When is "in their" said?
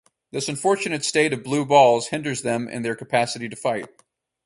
2.67-2.95